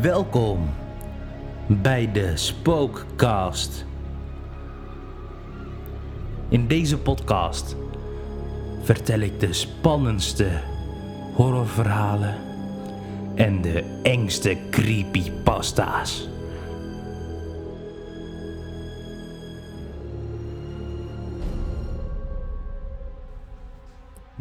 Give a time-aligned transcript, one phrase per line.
[0.00, 0.70] Welkom
[1.66, 3.86] bij de Spookcast.
[6.48, 7.76] In deze podcast
[8.82, 10.60] vertel ik de spannendste
[11.34, 12.34] horrorverhalen
[13.34, 16.28] en de engste creepypasta's.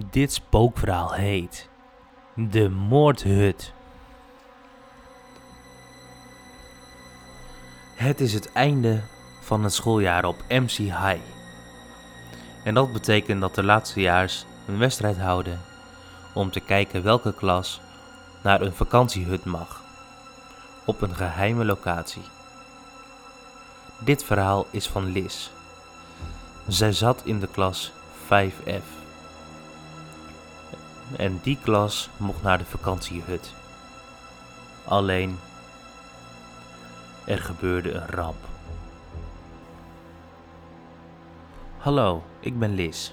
[0.10, 1.70] Dit spookverhaal heet
[2.36, 3.74] De Moordhut.
[8.02, 9.02] Het is het einde
[9.40, 11.22] van het schooljaar op MC High.
[12.64, 15.62] En dat betekent dat de laatstejaars een wedstrijd houden
[16.34, 17.82] om te kijken welke klas
[18.44, 19.82] naar een vakantiehut mag.
[20.86, 22.22] Op een geheime locatie.
[24.00, 25.50] Dit verhaal is van Liz.
[26.68, 27.92] Zij zat in de klas
[28.26, 28.88] 5F.
[31.18, 33.54] En die klas mocht naar de vakantiehut.
[34.86, 35.40] Alleen,
[37.26, 38.50] er gebeurde een ramp.
[41.78, 43.12] Hallo, ik ben Liz.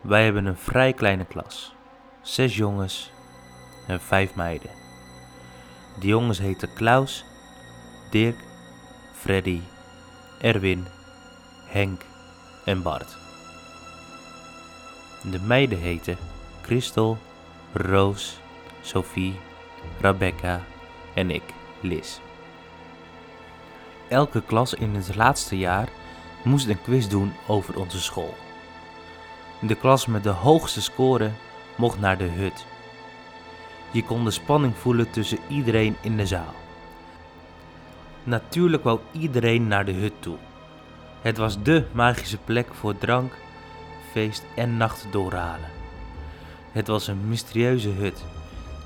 [0.00, 1.74] Wij hebben een vrij kleine klas.
[2.22, 3.10] Zes jongens
[3.86, 4.70] en vijf meiden.
[6.00, 7.24] De jongens heten Klaus,
[8.10, 8.44] Dirk,
[9.12, 9.60] Freddy,
[10.40, 10.86] Erwin,
[11.66, 12.02] Henk
[12.64, 13.16] en Bart.
[15.30, 16.16] De meiden heten
[16.62, 17.18] Christel,
[17.72, 18.40] Roos,
[18.80, 19.38] Sophie,
[20.00, 20.60] Rebecca
[21.14, 21.42] en ik,
[21.80, 22.18] Liz.
[24.08, 25.88] Elke klas in het laatste jaar
[26.44, 28.34] moest een quiz doen over onze school.
[29.60, 31.30] De klas met de hoogste score
[31.76, 32.66] mocht naar de hut.
[33.90, 36.54] Je kon de spanning voelen tussen iedereen in de zaal.
[38.24, 40.36] Natuurlijk wou iedereen naar de hut toe.
[41.20, 43.32] Het was dé magische plek voor drank,
[44.12, 45.70] feest en nacht doorhalen.
[46.72, 48.24] Het was een mysterieuze hut.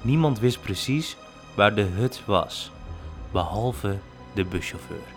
[0.03, 1.17] Niemand wist precies
[1.55, 2.71] waar de hut was,
[3.35, 3.99] behalve
[4.33, 5.09] de buschauffeur.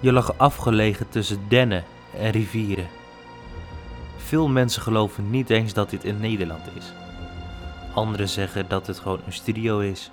[0.00, 1.84] Je lag afgelegen tussen dennen
[2.18, 2.88] en rivieren.
[4.16, 6.92] Veel mensen geloven niet eens dat dit in Nederland is.
[7.94, 10.10] Anderen zeggen dat het gewoon een studio is.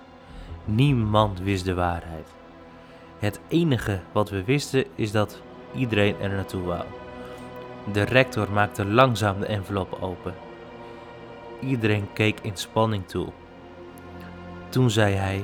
[0.65, 2.27] Niemand wist de waarheid.
[3.19, 5.41] Het enige wat we wisten is dat
[5.75, 6.85] iedereen er naartoe wou.
[7.91, 10.33] De rector maakte langzaam de envelop open.
[11.59, 13.27] Iedereen keek in spanning toe.
[14.69, 15.43] Toen zei hij: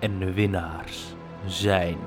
[0.00, 1.14] En de winnaars
[1.46, 1.98] zijn.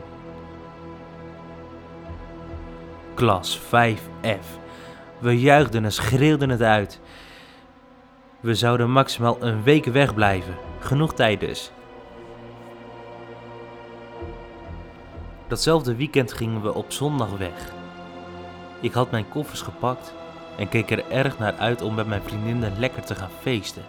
[3.13, 4.45] Klas 5F.
[5.19, 6.99] We juichten en schreeuwden het uit.
[8.39, 10.55] We zouden maximaal een week wegblijven.
[10.79, 11.71] Genoeg tijd dus.
[15.47, 17.73] Datzelfde weekend gingen we op zondag weg.
[18.79, 20.13] Ik had mijn koffers gepakt
[20.57, 23.83] en keek er erg naar uit om met mijn vriendinnen lekker te gaan feesten.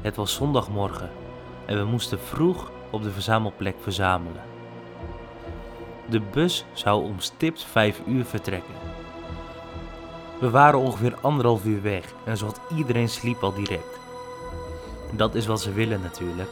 [0.00, 1.10] Het was zondagmorgen
[1.68, 4.42] en we moesten vroeg op de verzamelplek verzamelen.
[6.10, 8.74] De bus zou om stipt 5 uur vertrekken.
[10.40, 13.98] We waren ongeveer anderhalf uur weg en zowat iedereen sliep al direct.
[15.12, 16.50] Dat is wat ze willen natuurlijk.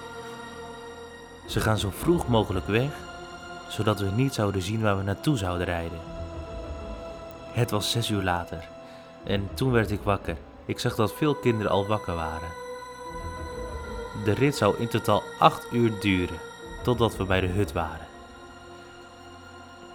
[1.46, 2.90] Ze gaan zo vroeg mogelijk weg,
[3.68, 6.00] zodat we niet zouden zien waar we naartoe zouden rijden.
[7.52, 8.68] Het was zes uur later
[9.24, 10.36] en toen werd ik wakker.
[10.64, 12.65] Ik zag dat veel kinderen al wakker waren.
[14.24, 16.38] De rit zou in totaal acht uur duren,
[16.82, 18.06] totdat we bij de hut waren.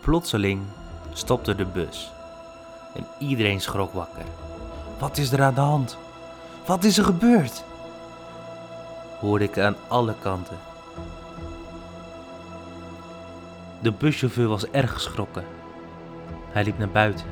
[0.02, 0.62] Plotseling
[1.14, 2.12] stopte de bus
[2.94, 4.26] en iedereen schrok wakker.
[5.00, 5.98] Wat is er aan de hand?
[6.66, 7.64] Wat is er gebeurd?
[9.20, 10.58] Hoorde ik aan alle kanten.
[13.82, 15.44] De buschauffeur was erg geschrokken.
[16.50, 17.26] Hij liep naar buiten,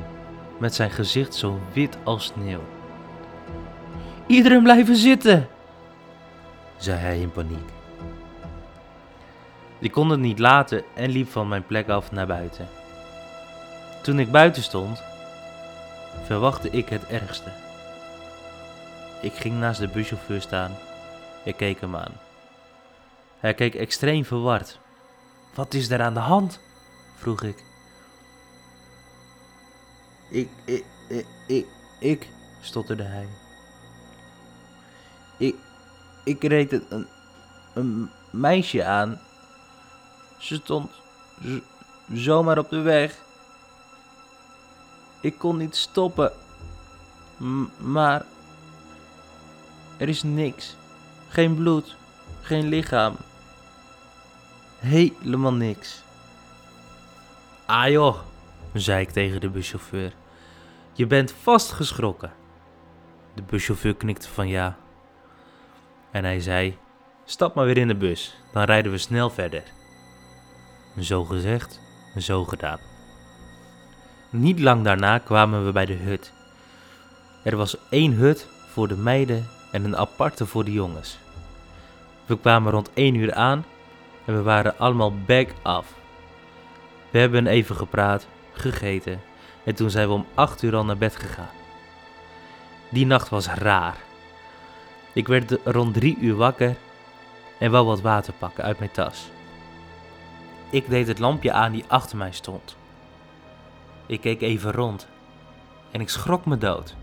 [0.58, 2.62] met zijn gezicht zo wit als sneeuw.
[4.26, 5.48] Iedereen blijven zitten,
[6.80, 7.68] zei hij in paniek.
[9.78, 12.68] Ik kon het niet laten en liep van mijn plek af naar buiten.
[14.02, 15.02] Toen ik buiten stond,
[16.24, 17.50] verwachtte ik het ergste.
[19.22, 20.76] Ik ging naast de buschauffeur staan.
[21.44, 22.12] Ik keek hem aan.
[23.38, 24.78] Hij keek extreem verward.
[25.54, 26.60] Wat is er aan de hand?
[27.16, 27.64] vroeg ik.
[30.30, 31.66] Ik, ik, ik, ik,
[32.00, 32.28] ik
[32.60, 33.28] stotterde hij.
[35.38, 35.54] Ik,
[36.24, 37.06] ik reed een,
[37.74, 39.20] een meisje aan.
[40.38, 40.90] Ze stond
[42.12, 43.18] zomaar op de weg.
[45.20, 46.32] Ik kon niet stoppen.
[47.76, 48.24] Maar
[49.96, 50.76] er is niks.
[51.28, 51.96] Geen bloed,
[52.40, 53.16] geen lichaam.
[54.78, 56.02] Helemaal niks.
[57.66, 58.18] Ah joh,
[58.72, 60.12] zei ik tegen de buschauffeur.
[60.92, 62.32] Je bent vast geschrokken.
[63.34, 64.76] De buschauffeur knikte van ja.
[66.10, 66.76] En hij zei:
[67.24, 69.62] Stap maar weer in de bus, dan rijden we snel verder.
[70.98, 71.80] Zo gezegd,
[72.18, 72.78] zo gedaan.
[74.30, 76.32] Niet lang daarna kwamen we bij de hut.
[77.44, 81.18] Er was één hut voor de meiden en een aparte voor de jongens.
[82.26, 83.64] We kwamen rond 1 uur aan
[84.24, 85.94] en we waren allemaal back af.
[87.10, 89.20] We hebben even gepraat, gegeten
[89.64, 91.50] en toen zijn we om 8 uur al naar bed gegaan.
[92.90, 93.96] Die nacht was raar.
[95.12, 96.76] Ik werd rond 3 uur wakker
[97.58, 99.30] en wou wat water pakken uit mijn tas.
[100.70, 102.76] Ik deed het lampje aan die achter mij stond.
[104.06, 105.06] Ik keek even rond
[105.90, 106.94] en ik schrok me dood.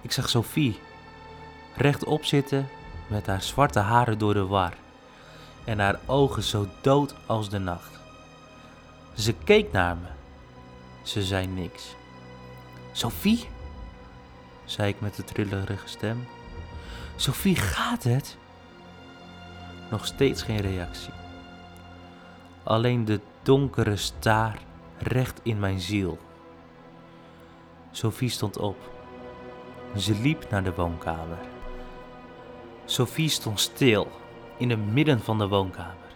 [0.00, 0.78] Ik zag Sophie
[1.76, 2.68] rechtop zitten
[3.06, 4.72] met haar zwarte haren door de war
[5.64, 7.98] en haar ogen zo dood als de nacht.
[9.14, 10.08] Ze keek naar me.
[11.02, 11.94] Ze zei niks.
[12.92, 13.48] Sophie?
[14.64, 16.26] zei ik met een trillerige stem.
[17.16, 18.36] Sophie, gaat het?
[19.90, 21.12] Nog steeds geen reactie.
[22.62, 24.58] Alleen de donkere staar
[24.98, 26.18] recht in mijn ziel.
[27.90, 28.76] Sophie stond op.
[29.96, 31.38] Ze liep naar de woonkamer.
[32.84, 34.10] Sophie stond stil
[34.56, 36.14] in het midden van de woonkamer.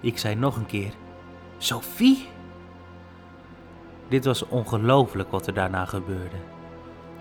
[0.00, 0.92] Ik zei nog een keer:
[1.58, 2.28] Sophie?
[4.08, 6.36] Dit was ongelooflijk wat er daarna gebeurde.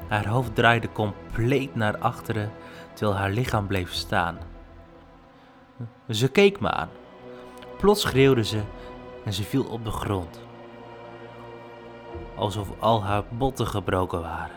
[0.08, 2.52] Haar hoofd draaide compleet naar achteren
[2.94, 4.38] terwijl haar lichaam bleef staan.
[6.10, 6.90] Ze keek me aan.
[7.78, 8.62] Plots schreeuwde ze
[9.26, 10.42] en ze viel op de grond.
[12.36, 14.56] Alsof al haar botten gebroken waren.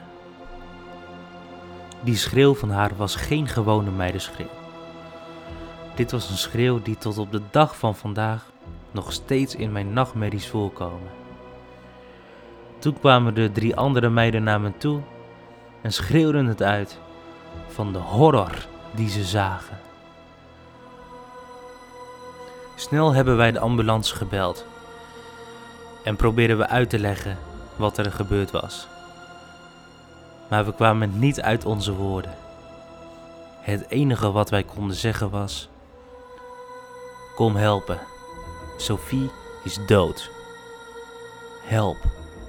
[2.00, 4.62] Die schreeuw van haar was geen gewone meidenschreeuw.
[5.94, 8.50] Dit was een schreeuw die tot op de dag van vandaag
[8.90, 11.10] nog steeds in mijn nachtmerries voorkomen.
[12.78, 15.00] Toen kwamen de drie andere meiden naar me toe
[15.82, 17.00] en schreeuwden het uit
[17.69, 19.79] van de horror die ze zagen.
[22.75, 24.65] Snel hebben wij de ambulance gebeld
[26.05, 27.39] en probeerden we uit te leggen
[27.77, 28.87] wat er gebeurd was.
[30.49, 32.35] Maar we kwamen niet uit onze woorden.
[33.61, 35.69] Het enige wat wij konden zeggen was:
[37.35, 37.99] Kom helpen.
[38.77, 39.31] Sophie
[39.65, 40.31] is dood.
[41.62, 41.97] Help.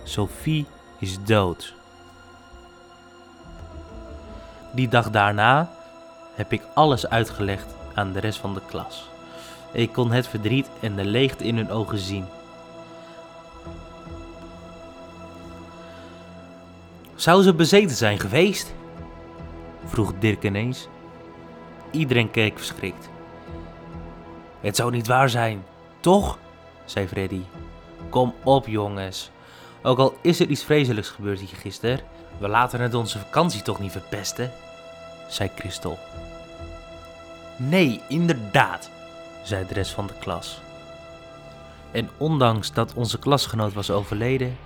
[0.03, 0.65] Sophie
[0.99, 1.73] is dood.
[4.75, 5.69] Die dag daarna
[6.33, 9.09] heb ik alles uitgelegd aan de rest van de klas.
[9.71, 12.25] Ik kon het verdriet en de leegte in hun ogen zien.
[17.15, 18.73] Zou ze bezeten zijn geweest?
[19.85, 20.87] vroeg Dirk ineens.
[21.91, 23.09] Iedereen keek verschrikt.
[24.61, 25.63] Het zou niet waar zijn,
[25.99, 26.37] toch?
[26.85, 27.41] zei Freddy.
[28.09, 29.31] Kom op, jongens.
[29.81, 31.99] Ook al is er iets vreselijks gebeurd hier gisteren,
[32.37, 34.51] we laten het onze vakantie toch niet verpesten,
[35.27, 35.99] zei Christel.
[37.57, 38.89] Nee, inderdaad,
[39.43, 40.59] zei de rest van de klas.
[41.91, 44.57] En ondanks dat onze klasgenoot was overleden,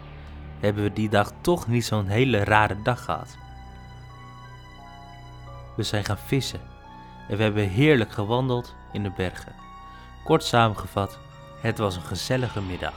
[0.59, 3.37] hebben we die dag toch niet zo'n hele rare dag gehad.
[5.75, 6.59] We zijn gaan vissen
[7.27, 9.53] en we hebben heerlijk gewandeld in de bergen.
[10.23, 11.17] Kort samengevat,
[11.61, 12.93] het was een gezellige middag.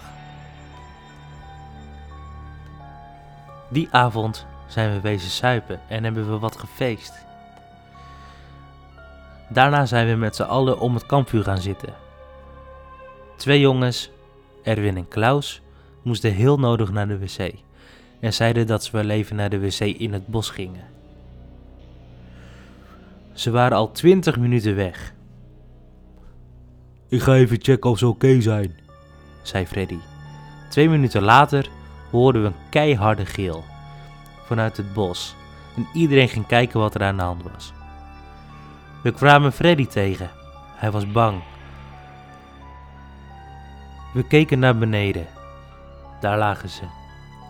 [3.69, 7.13] Die avond zijn we wezen suipen en hebben we wat gefeest.
[9.49, 11.95] Daarna zijn we met z'n allen om het kampvuur gaan zitten.
[13.37, 14.11] Twee jongens,
[14.63, 15.63] Erwin en Klaus,
[16.03, 17.53] moesten heel nodig naar de wc
[18.21, 20.85] en zeiden dat ze wel even naar de wc in het bos gingen.
[23.33, 25.13] Ze waren al twintig minuten weg.
[27.09, 28.79] Ik ga even checken of ze oké zijn,
[29.43, 29.99] zei Freddy.
[30.71, 31.69] Twee minuten later
[32.11, 33.71] hoorden we een keiharde geel
[34.53, 35.35] vanuit het bos
[35.77, 37.73] en iedereen ging kijken wat er aan de hand was.
[39.03, 40.31] We kwamen Freddy tegen.
[40.75, 41.43] Hij was bang.
[44.13, 45.27] We keken naar beneden.
[46.21, 46.83] Daar lagen ze,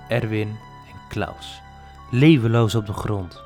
[0.08, 0.48] Erwin
[0.88, 1.60] en Klaus,
[2.10, 3.42] levenloos op de grond,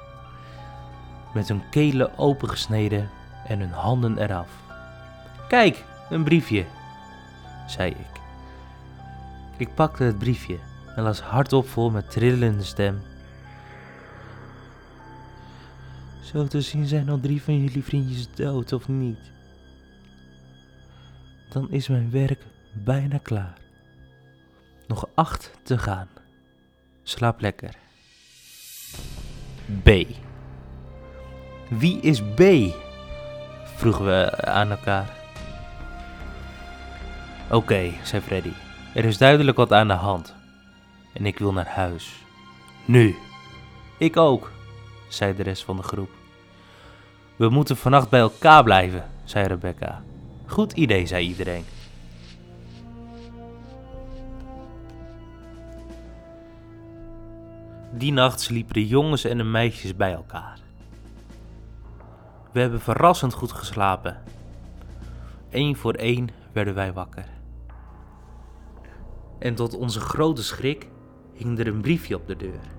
[1.34, 3.10] met hun kelen opengesneden
[3.46, 4.48] en hun handen eraf.
[5.48, 6.64] Kijk, een briefje,
[7.66, 8.20] zei ik.
[9.56, 10.58] Ik pakte het briefje
[10.96, 13.02] en las hardop voor met trillende stem.
[16.32, 19.32] Zo te zien zijn al drie van jullie vriendjes dood of niet.
[21.48, 22.42] Dan is mijn werk
[22.72, 23.58] bijna klaar.
[24.86, 26.08] Nog acht te gaan.
[27.02, 27.74] Slaap lekker.
[29.82, 29.90] B.
[31.68, 32.42] Wie is B?
[33.64, 35.16] vroegen we aan elkaar.
[37.50, 38.52] Oké, zei Freddy.
[38.94, 40.34] Er is duidelijk wat aan de hand.
[41.12, 42.12] En ik wil naar huis.
[42.84, 43.16] Nu.
[43.98, 44.50] Ik ook,
[45.08, 46.10] zei de rest van de groep.
[47.36, 50.02] We moeten vannacht bij elkaar blijven, zei Rebecca.
[50.46, 51.64] Goed idee, zei iedereen.
[57.92, 60.58] Die nacht sliepen de jongens en de meisjes bij elkaar.
[62.52, 64.22] We hebben verrassend goed geslapen.
[65.50, 67.26] Eén voor één werden wij wakker.
[69.38, 70.88] En tot onze grote schrik
[71.32, 72.75] hing er een briefje op de deur.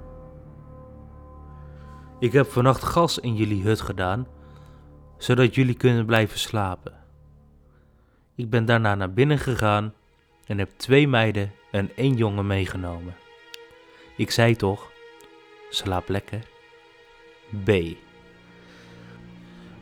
[2.20, 4.28] Ik heb vannacht gas in jullie hut gedaan,
[5.18, 6.94] zodat jullie kunnen blijven slapen.
[8.36, 9.94] Ik ben daarna naar binnen gegaan
[10.46, 13.16] en heb twee meiden en één jongen meegenomen.
[14.16, 14.92] Ik zei toch,
[15.70, 16.48] slaap lekker.
[17.64, 17.72] B.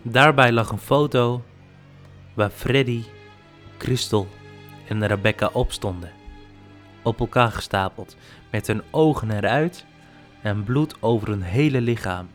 [0.01, 1.43] Daarbij lag een foto
[2.33, 3.03] waar Freddy,
[3.77, 4.27] Christel
[4.87, 6.11] en Rebecca op stonden.
[7.03, 8.17] Op elkaar gestapeld,
[8.51, 9.85] met hun ogen eruit
[10.45, 12.29] en bloed over hun hele lichaam.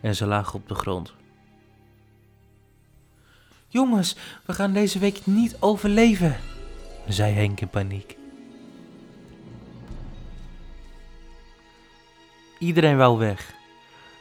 [0.00, 1.14] En ze lagen op de grond.
[3.68, 4.16] Jongens,
[4.46, 6.36] we gaan deze week niet overleven,
[7.08, 8.16] zei Henk in paniek.
[12.58, 13.54] Iedereen wou weg.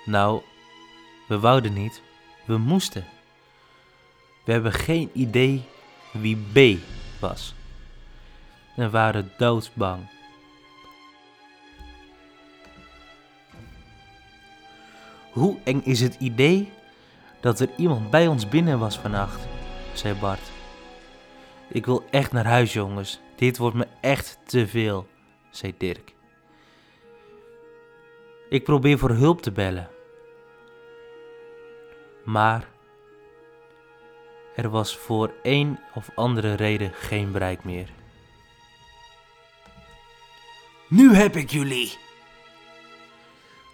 [0.05, 0.41] Nou,
[1.27, 2.01] we wouden niet,
[2.45, 3.05] we moesten.
[4.45, 5.63] We hebben geen idee
[6.13, 6.79] wie B
[7.19, 7.53] was.
[8.75, 10.20] En waren doodsbang.
[15.31, 16.71] Hoe eng is het idee
[17.39, 19.47] dat er iemand bij ons binnen was vannacht,
[19.93, 20.51] zei Bart.
[21.67, 23.19] Ik wil echt naar huis, jongens.
[23.35, 25.07] Dit wordt me echt te veel,
[25.49, 26.13] zei Dirk.
[28.49, 29.89] Ik probeer voor hulp te bellen.
[32.25, 32.67] Maar
[34.55, 37.89] er was voor een of andere reden geen bereik meer.
[40.87, 41.97] Nu heb ik jullie,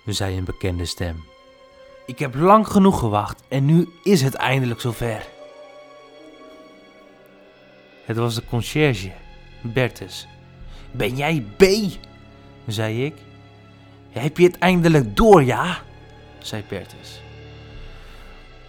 [0.06, 1.24] zei een bekende stem.
[2.08, 5.28] Ik heb lang genoeg gewacht en nu is het eindelijk zover.
[8.06, 9.12] Het was de conciërge,
[9.62, 10.28] Bertus.
[10.92, 11.64] Ben jij B?
[12.68, 13.14] zei ik.
[14.10, 15.78] Heb je het eindelijk door, ja?
[16.40, 17.22] zei Bertus.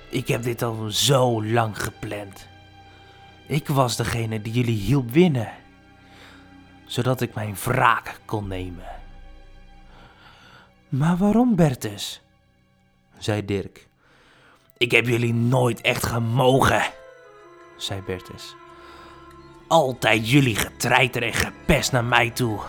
[0.08, 2.46] Ik heb dit al zo lang gepland.
[3.46, 5.52] Ik was degene die jullie hielp winnen,
[6.86, 8.86] zodat ik mijn wraak kon nemen.
[10.88, 12.22] Maar waarom, Bertus?
[13.18, 13.86] Zei Dirk.
[14.76, 16.82] Ik heb jullie nooit echt gemogen,
[17.76, 18.54] zei Bertus.
[19.68, 22.60] Altijd jullie getreiter en gepest naar mij toe.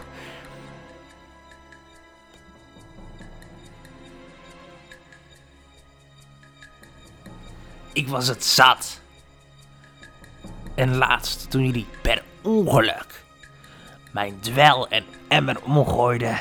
[7.93, 9.01] Ik was het zat.
[10.75, 13.19] En laatst, toen jullie per ongeluk
[14.11, 16.39] mijn dwel en emmer omgooiden.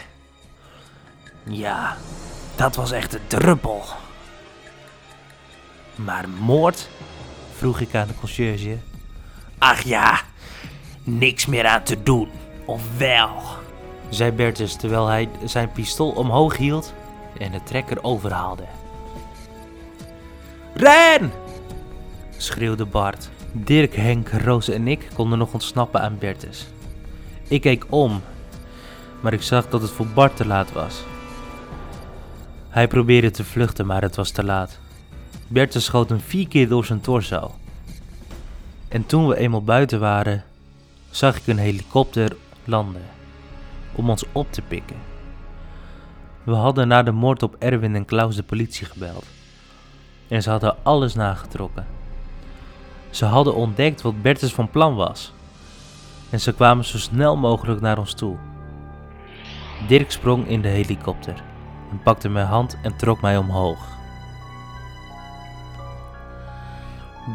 [1.42, 1.96] Ja,
[2.58, 3.84] dat was echt een druppel.
[5.94, 6.88] Maar moord?
[7.56, 8.76] vroeg ik aan de conciërge.
[9.58, 10.20] Ach ja,
[11.04, 12.28] niks meer aan te doen.
[12.64, 13.42] Of wel?
[14.08, 16.94] zei Bertus terwijl hij zijn pistool omhoog hield
[17.38, 18.64] en de trekker overhaalde.
[20.74, 21.32] Ren!
[22.36, 23.30] schreeuwde Bart.
[23.52, 26.66] Dirk, Henk, Roos en ik konden nog ontsnappen aan Bertus.
[27.48, 28.22] Ik keek om,
[29.20, 31.02] maar ik zag dat het voor Bart te laat was.
[32.68, 34.78] Hij probeerde te vluchten, maar het was te laat.
[35.46, 37.54] Bertus schoot hem vier keer door zijn torso.
[38.88, 40.44] En toen we eenmaal buiten waren,
[41.10, 43.02] zag ik een helikopter landen
[43.92, 44.96] om ons op te pikken.
[46.42, 49.26] We hadden na de moord op Erwin en Klaus de politie gebeld.
[50.28, 51.86] En ze hadden alles nagetrokken.
[53.10, 55.32] Ze hadden ontdekt wat Bertus van plan was.
[56.30, 58.36] En ze kwamen zo snel mogelijk naar ons toe.
[59.86, 61.42] Dirk sprong in de helikopter
[61.90, 63.78] en pakte mijn hand en trok mij omhoog.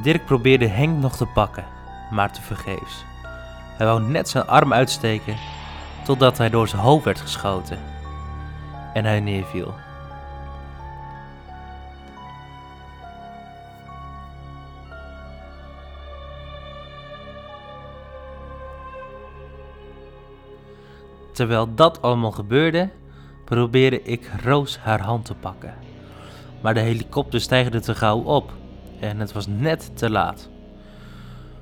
[0.01, 1.65] Dirk probeerde Henk nog te pakken,
[2.11, 3.05] maar tevergeefs.
[3.77, 5.35] Hij wou net zijn arm uitsteken
[6.05, 7.79] totdat hij door zijn hoofd werd geschoten
[8.93, 9.73] en hij neerviel.
[21.31, 22.89] Terwijl dat allemaal gebeurde,
[23.53, 25.73] probeerde ik Roos haar hand te pakken.
[26.61, 28.51] Maar de helikopter stijgde te gauw op
[28.99, 30.49] en het was net te laat.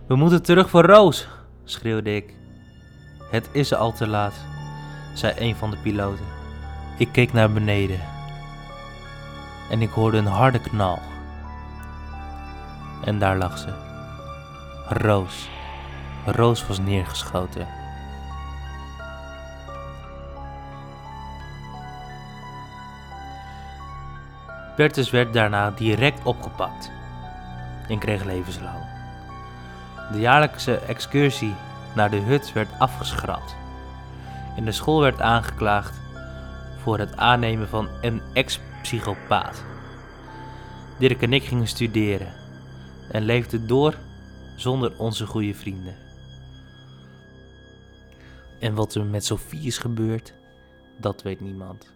[0.08, 1.28] We moeten terug voor Roos,
[1.64, 2.34] schreeuwde ik.
[3.32, 4.34] Het is al te laat,
[5.14, 6.26] zei een van de piloten.
[6.98, 8.00] Ik keek naar beneden
[9.70, 11.00] en ik hoorde een harde knal.
[13.06, 13.74] En daar lag ze.
[14.88, 15.50] Roos.
[16.26, 17.81] Roos was neergeschoten.
[24.82, 26.92] Bertus werd daarna direct opgepakt
[27.88, 28.86] en kreeg levenslang.
[30.12, 31.56] De jaarlijkse excursie
[31.96, 33.56] naar de hut werd afgeschrapt.
[34.56, 36.00] En de school werd aangeklaagd
[36.78, 39.64] voor het aannemen van een ex-psychopaat.
[40.98, 42.34] Dirk en ik gingen studeren
[43.12, 43.96] en leefden door
[44.56, 45.96] zonder onze goede vrienden.
[48.60, 50.34] En wat er met Sophie is gebeurd,
[50.98, 51.92] dat weet niemand.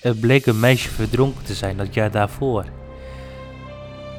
[0.00, 2.64] Er bleek een meisje verdronken te zijn dat jaar daarvoor.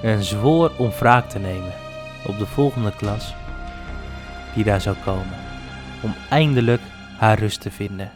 [0.02, 1.74] En zwoer om wraak te nemen
[2.26, 3.34] op de volgende klas
[4.56, 5.38] die daar zou komen.
[6.02, 6.82] Om eindelijk
[7.18, 8.12] haar rust te vinden.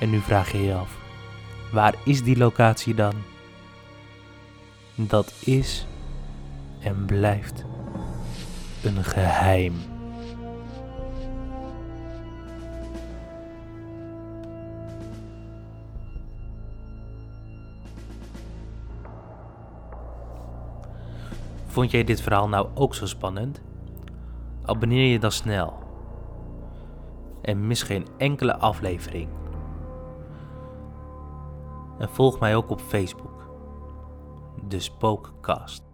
[0.00, 0.96] En nu vraag je je af,
[1.72, 3.14] waar is die locatie dan?
[4.94, 5.86] Dat is
[6.80, 7.64] en blijft
[8.82, 9.97] een geheim.
[21.78, 23.62] Vond jij dit verhaal nou ook zo spannend?
[24.64, 25.78] Abonneer je dan snel.
[27.42, 29.28] En mis geen enkele aflevering.
[31.98, 33.50] En volg mij ook op Facebook.
[34.68, 35.87] De Spookcast.